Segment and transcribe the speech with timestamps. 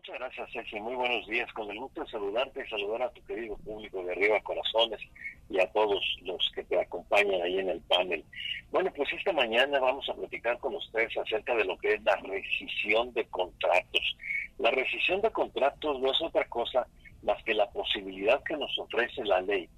[0.00, 0.80] Muchas gracias, Ceci.
[0.80, 1.52] Muy buenos días.
[1.52, 4.98] Con el gusto de saludarte y saludar a tu querido público de Arriba Corazones
[5.50, 8.24] y a todos los que te acompañan ahí en el panel.
[8.70, 12.16] Bueno, pues esta mañana vamos a platicar con ustedes acerca de lo que es la
[12.16, 14.16] rescisión de contratos.
[14.56, 16.86] La rescisión de contratos no es otra cosa
[17.22, 19.68] más que la posibilidad que nos ofrece la ley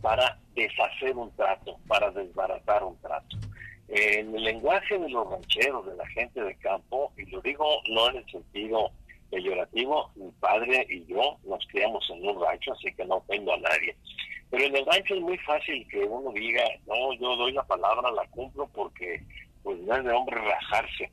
[0.00, 3.36] para deshacer un trato, para desbaratar un trato.
[3.88, 8.10] En el lenguaje de los rancheros, de la gente de campo, y lo digo no
[8.10, 8.92] en el sentido
[9.32, 13.56] peyorativo, mi padre y yo nos criamos en un rancho, así que no ofendo a
[13.56, 13.96] nadie.
[14.50, 18.10] Pero en el rancho es muy fácil que uno diga, no, yo doy la palabra,
[18.10, 19.24] la cumplo porque
[19.62, 21.10] pues no es de hombre rajarse.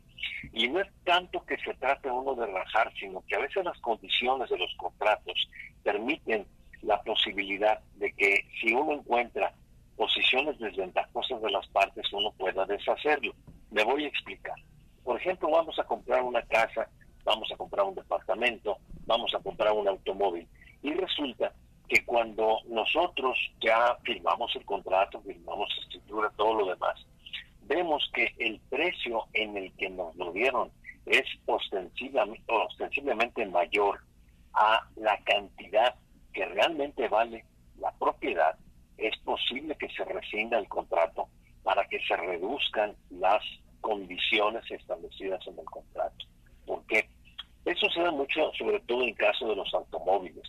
[0.52, 3.80] Y no es tanto que se trate uno de rajar, sino que a veces las
[3.80, 5.50] condiciones de los contratos
[5.84, 6.46] permiten
[6.82, 9.54] la posibilidad de que si uno encuentra
[9.96, 13.34] posiciones desventajosas de las partes, uno pueda deshacerlo.
[13.72, 14.56] Me voy a explicar.
[15.06, 16.90] Por ejemplo, vamos a comprar una casa,
[17.30, 20.48] vamos a comprar un departamento, vamos a comprar un automóvil.
[20.82, 21.54] Y resulta
[21.88, 26.96] que cuando nosotros ya firmamos el contrato, firmamos escritura, todo lo demás,
[27.62, 30.72] vemos que el precio en el que nos lo dieron
[31.06, 34.00] es ostensiblemente mayor
[34.54, 35.94] a la cantidad
[36.34, 37.46] que realmente vale
[37.78, 38.58] la propiedad,
[38.98, 41.28] es posible que se rescinda el contrato
[41.64, 43.44] para que se reduzcan las
[43.82, 46.19] condiciones establecidas en el contrato.
[47.70, 50.44] Eso se da mucho, sobre todo en caso de los automóviles.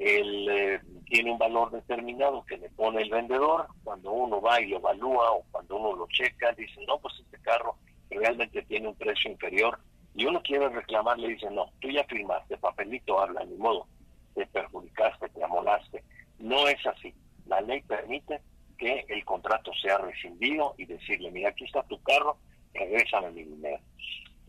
[0.00, 4.66] Él eh, tiene un valor determinado que le pone el vendedor, cuando uno va y
[4.66, 7.76] lo evalúa o cuando uno lo checa, dice, no, pues este carro
[8.10, 9.78] realmente tiene un precio inferior
[10.16, 13.86] y uno quiere reclamar, le dice, no, tú ya firmaste, papelito habla, ni modo,
[14.34, 16.02] te perjudicaste, te amolaste.
[16.40, 17.14] No es así.
[17.46, 18.40] La ley permite
[18.76, 22.38] que el contrato sea rescindido y decirle, mira, aquí está tu carro,
[22.74, 23.78] regrésame mi dinero.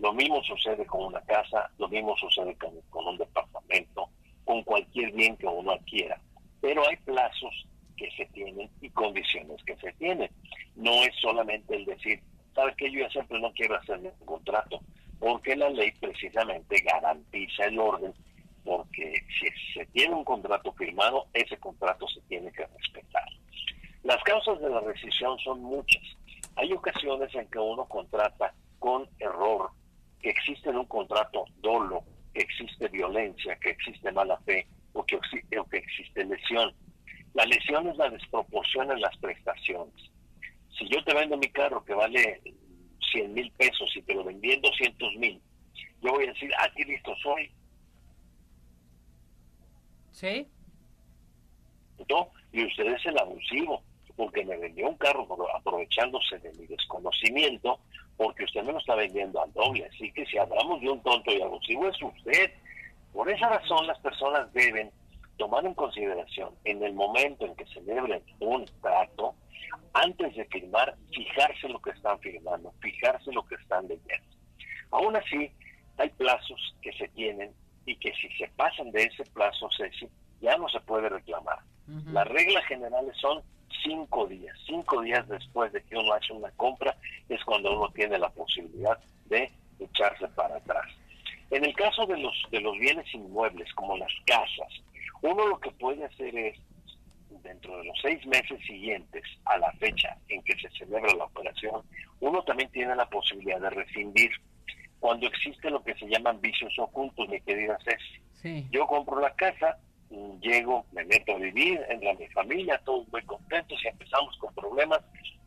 [0.02, 4.10] Lo mismo sucede con una casa, lo mismo sucede con, con un departamento,
[4.44, 6.20] con cualquier bien que uno adquiera.
[6.60, 10.30] Pero hay plazos que se tienen y condiciones que se tienen.
[10.76, 12.20] No es solamente el decir,
[12.56, 12.92] ¿sabes qué?
[12.92, 14.82] Yo ya siempre no quiero hacer un contrato,
[15.20, 18.14] porque la ley precisamente garantiza el orden
[18.64, 23.26] porque si se tiene un contrato firmado, ese contrato se tiene que respetar.
[24.04, 26.04] Las causas de la rescisión son muchas.
[26.56, 29.61] Hay ocasiones en que uno contrata con error,
[30.34, 32.04] que existe en un contrato dolo,
[32.34, 36.74] que existe violencia, que existe mala fe o que, o que existe lesión.
[37.34, 39.94] La lesión es la desproporción en las prestaciones.
[40.78, 42.42] Si yo te vendo mi carro que vale
[43.12, 45.42] 100 mil pesos y te lo vendí en 200 mil,
[46.02, 47.52] yo voy a decir, ah, aquí listo, soy
[50.12, 50.48] ¿Sí?
[52.10, 52.30] ¿No?
[52.52, 53.84] Y usted es el abusivo,
[54.16, 57.80] porque me vendió un carro aprovechándose de mi desconocimiento,
[58.18, 59.86] porque usted me lo está vendiendo al doble.
[59.86, 62.52] Así que si hablamos de un tonto y abusivo es usted.
[63.14, 64.92] Por esa razón las personas deben
[65.38, 69.36] tomar en consideración en el momento en que celebren un trato,
[69.94, 74.38] antes de firmar, fijarse lo que están firmando, fijarse lo que están leyendo.
[74.92, 75.52] Aún así,
[75.98, 77.52] hay plazos que se tienen
[77.86, 80.08] y que si se pasan de ese plazo, Ceci,
[80.42, 81.60] ya no se puede reclamar.
[81.88, 83.42] Las reglas generales son
[83.84, 84.56] cinco días.
[84.66, 86.96] Cinco días después de que uno hace una compra
[87.30, 90.86] es cuando uno tiene la posibilidad de echarse para atrás.
[91.50, 94.70] En el caso de los, de los bienes inmuebles, como las casas,
[95.22, 96.58] uno lo que puede hacer es,
[97.44, 101.82] dentro de los seis meses siguientes a la fecha en que se celebra la operación,
[102.20, 104.32] uno también tiene la posibilidad de rescindir
[105.00, 108.68] cuando existe lo que se llaman vicios ocultos, mi querida Ceci.
[108.72, 109.78] Yo compro la casa,
[110.42, 115.00] llego, me meto a vivir, entra mi familia, todos muy contentos y empezamos con problemas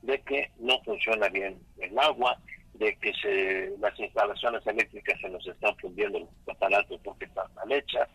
[0.03, 2.39] de que no funciona bien el agua,
[2.75, 7.71] de que se, las instalaciones eléctricas se nos están fundiendo los aparatos porque están mal
[7.73, 8.09] hechas,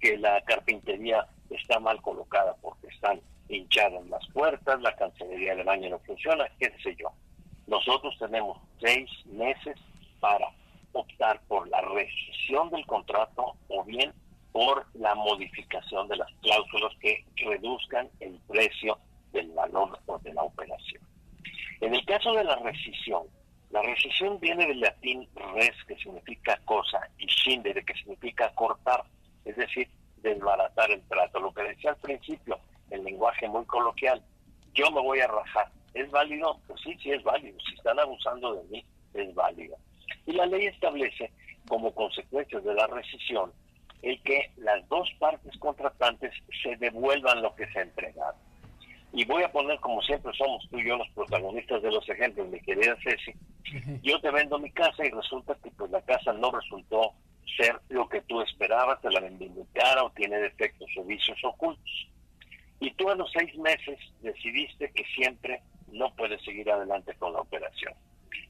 [0.00, 5.90] que la carpintería está mal colocada porque están hinchadas las puertas, la cancelería del baño
[5.90, 7.12] no funciona, qué sé yo.
[7.66, 9.76] Nosotros tenemos seis meses
[10.20, 10.48] para
[10.92, 14.12] optar por la rescisión del contrato o bien
[14.52, 18.98] por la modificación de las cláusulas que reduzcan el precio
[19.32, 21.02] del valor de la operación.
[21.80, 23.22] En el caso de la rescisión,
[23.70, 29.04] la rescisión viene del latín res, que significa cosa, y scindere, que significa cortar,
[29.44, 31.38] es decir, desbaratar el trato.
[31.38, 32.58] Lo que decía al principio,
[32.90, 34.22] el lenguaje muy coloquial,
[34.74, 35.70] yo me voy a rajar.
[35.94, 36.58] ¿Es válido?
[36.66, 37.58] Pues sí, sí es válido.
[37.60, 39.76] Si están abusando de mí, es válido.
[40.26, 41.32] Y la ley establece,
[41.68, 43.52] como consecuencia de la rescisión,
[44.02, 46.32] el que las dos partes contratantes
[46.62, 48.36] se devuelvan lo que se ha entregado.
[49.12, 52.48] Y voy a poner, como siempre somos tú y yo los protagonistas de los ejemplos,
[52.48, 53.32] mi querida Ceci.
[54.02, 57.14] Yo te vendo mi casa y resulta que pues la casa no resultó
[57.56, 62.08] ser lo que tú esperabas, te la muy cara o tiene defectos o vicios ocultos.
[62.78, 65.60] Y tú a los seis meses decidiste que siempre
[65.92, 67.94] no puedes seguir adelante con la operación.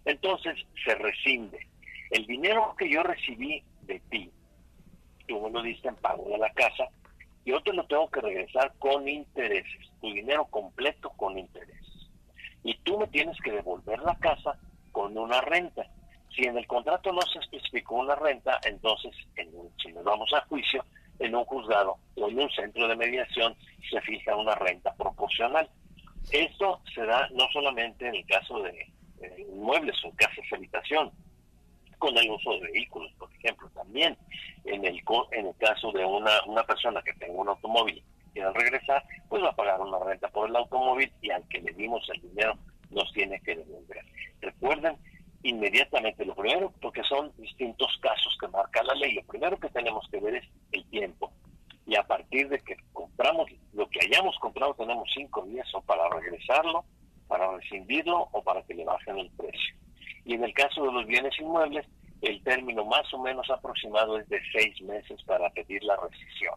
[0.05, 1.67] Entonces se rescinde.
[2.11, 4.31] El dinero que yo recibí de ti,
[5.31, 6.88] tú me lo diste en pago de la casa,
[7.47, 12.11] yo te lo tengo que regresar con intereses, tu dinero completo con intereses.
[12.65, 14.59] Y tú me tienes que devolver la casa
[14.91, 15.87] con una renta.
[16.35, 20.44] Si en el contrato no se especificó una renta, entonces en si nos vamos a
[20.47, 20.85] juicio,
[21.21, 23.55] en un juzgado o en un centro de mediación
[23.88, 25.71] se fija una renta proporcional.
[26.32, 28.91] Esto se da no solamente en el caso de
[29.38, 31.12] inmuebles o casas de habitación,
[32.00, 34.17] con el uso de vehículos, por ejemplo, también
[34.70, 35.02] en el
[35.32, 38.02] en el caso de una, una persona que tenga un automóvil
[38.34, 41.61] y al regresar, pues va a pagar una renta por el automóvil y al que
[41.61, 42.55] le dimos el dinero
[42.90, 44.05] nos tiene que devolver.
[44.40, 44.96] Recuerden
[45.43, 50.06] inmediatamente lo primero, porque son distintos casos que marca la ley, lo primero que tenemos
[50.11, 51.32] que ver es el tiempo.
[51.87, 56.08] Y a partir de que compramos lo que hayamos comprado, tenemos cinco días o para
[56.11, 56.84] regresarlo,
[57.26, 59.75] para rescindirlo o para que le bajen el precio.
[60.25, 61.87] Y en el caso de los bienes inmuebles,
[62.22, 66.55] el término más o menos aproximado es de seis meses para pedir la rescisión.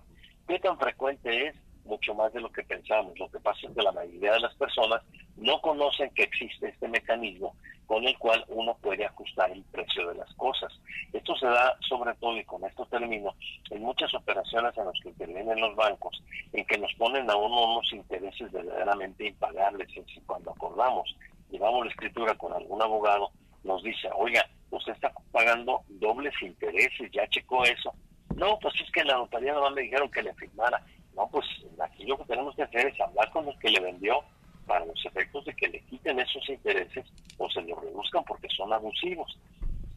[0.48, 1.56] ¿Qué tan frecuente es?
[1.86, 3.18] Mucho más de lo que pensamos.
[3.20, 5.02] Lo que pasa es que la mayoría de las personas
[5.36, 7.56] no conocen que existe este mecanismo
[7.86, 10.72] con el cual uno puede ajustar el precio de las cosas.
[11.12, 13.36] Esto se da sobre todo, y con esto termino,
[13.70, 16.24] en muchas operaciones en las que intervienen los bancos,
[16.54, 19.90] en que nos ponen a uno unos intereses verdaderamente impagables.
[19.96, 21.14] Es cuando acordamos,
[21.52, 23.32] llevamos la escritura con algún abogado,
[23.64, 24.46] nos dice, oiga,
[24.78, 27.94] usted está pagando dobles intereses, ya checó eso.
[28.36, 30.84] No, pues es que en la notaría no me dijeron que le firmara.
[31.16, 31.46] No, pues
[31.80, 34.24] aquí lo que tenemos que hacer es hablar con el que le vendió
[34.66, 37.06] para los efectos de que le quiten esos intereses
[37.38, 39.38] o se los reduzcan porque son abusivos.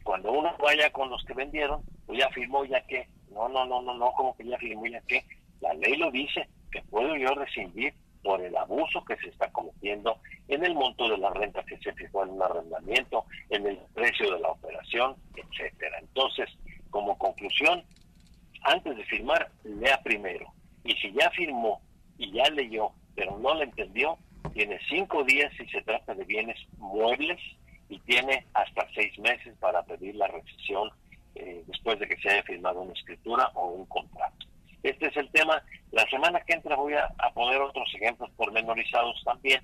[0.03, 3.81] Cuando uno vaya con los que vendieron, pues ya firmó ya que, no, no, no,
[3.81, 5.25] no, no, como que ya firmó ya que,
[5.59, 7.93] la ley lo dice, que puedo yo rescindir
[8.27, 10.19] por el abuso que se está cometiendo
[10.49, 14.33] en el monto de la renta que se fijó en un arrendamiento, en el precio
[14.33, 15.97] de la operación, etcétera.
[15.99, 16.49] Entonces,
[16.89, 17.85] como conclusión,
[18.63, 20.51] antes de firmar, lea primero.
[20.83, 21.79] Y si ya firmó
[22.17, 24.17] y ya leyó, pero no le entendió,
[24.53, 27.39] tiene cinco días si se trata de bienes muebles
[27.87, 30.89] y tiene hasta seis meses para pedir la rescisión
[31.35, 34.36] eh, después de que se haya firmado una escritura o un contrato.
[34.87, 35.61] Este es el tema.
[35.91, 39.61] La semana que entra voy a, poner otros ejemplos pormenorizados también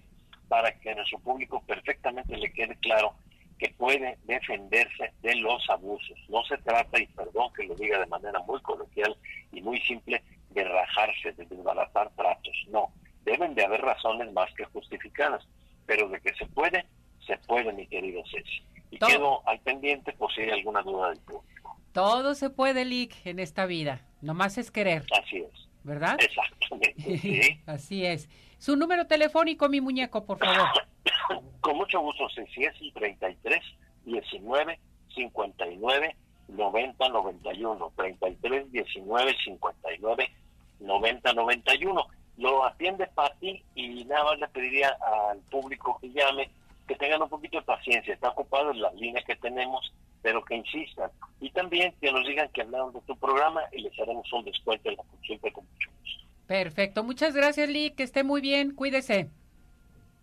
[0.49, 3.13] para que a nuestro público perfectamente le quede claro
[3.57, 6.17] que puede defenderse de los abusos.
[6.27, 9.15] No se trata, y perdón que lo diga de manera muy coloquial
[9.53, 12.55] y muy simple, de rajarse, de desbaratar tratos.
[12.67, 12.91] No,
[13.23, 15.47] deben de haber razones más que justificadas,
[15.85, 16.85] pero de que se puede,
[17.25, 18.61] se puede, mi querido Ceci.
[18.91, 21.77] Y quedo al pendiente por si hay alguna duda del público.
[21.93, 24.01] Todo se puede, Lick, en esta vida.
[24.23, 25.05] Nomás es querer.
[25.21, 25.67] Así es.
[25.83, 26.17] ¿Verdad?
[26.19, 26.93] Exactamente.
[27.19, 27.59] Sí.
[27.67, 28.29] Así es.
[28.57, 30.69] Su número telefónico, mi muñeco, por favor.
[31.61, 33.61] Con mucho gusto, Ceci, es el 33
[34.05, 34.79] 19
[35.13, 36.15] 59
[36.47, 37.91] 90 91.
[37.95, 40.31] 33 19 59
[40.79, 43.09] 90 91 lo atiende
[43.39, 44.97] ti y nada más le pediría
[45.29, 46.49] al público que llame
[46.87, 50.55] que tengan un poquito de paciencia, está ocupado en las líneas que tenemos, pero que
[50.55, 51.11] insistan.
[51.43, 54.89] Y también que nos digan que hablaron de tu programa y les haremos un descuento
[54.89, 56.23] en la consulta con mucho gusto.
[56.47, 59.29] Perfecto, muchas gracias Lee, que esté muy bien, cuídese.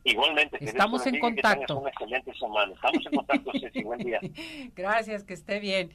[0.03, 0.57] Igualmente.
[0.65, 1.79] Estamos en contacto.
[1.79, 2.73] una excelente semana.
[2.73, 3.83] Estamos en contacto, Ceci.
[3.83, 4.19] Buen día.
[4.75, 5.93] Gracias, que esté bien.